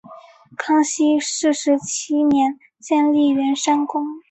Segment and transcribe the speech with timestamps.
[0.57, 4.19] 康熙四十七年建立圆山宫。